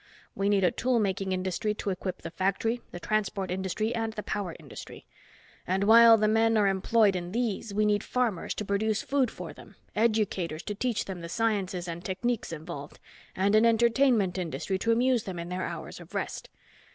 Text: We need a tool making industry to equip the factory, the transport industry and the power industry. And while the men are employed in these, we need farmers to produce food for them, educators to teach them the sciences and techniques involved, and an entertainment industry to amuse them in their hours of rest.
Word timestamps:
We 0.33 0.49
need 0.49 0.63
a 0.63 0.71
tool 0.71 0.99
making 0.99 1.31
industry 1.31 1.75
to 1.75 1.91
equip 1.91 2.23
the 2.23 2.31
factory, 2.31 2.81
the 2.89 2.99
transport 2.99 3.51
industry 3.51 3.93
and 3.93 4.11
the 4.13 4.23
power 4.23 4.55
industry. 4.59 5.05
And 5.67 5.83
while 5.83 6.17
the 6.17 6.27
men 6.27 6.57
are 6.57 6.65
employed 6.67 7.15
in 7.15 7.33
these, 7.33 7.71
we 7.71 7.85
need 7.85 8.03
farmers 8.03 8.55
to 8.55 8.65
produce 8.65 9.03
food 9.03 9.29
for 9.29 9.53
them, 9.53 9.75
educators 9.95 10.63
to 10.63 10.73
teach 10.73 11.05
them 11.05 11.21
the 11.21 11.29
sciences 11.29 11.87
and 11.87 12.03
techniques 12.03 12.51
involved, 12.51 12.99
and 13.35 13.53
an 13.53 13.63
entertainment 13.63 14.39
industry 14.39 14.79
to 14.79 14.91
amuse 14.91 15.25
them 15.25 15.37
in 15.37 15.49
their 15.49 15.65
hours 15.65 15.99
of 15.99 16.15
rest. 16.15 16.49